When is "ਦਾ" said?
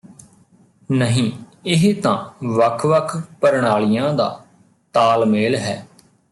4.13-4.43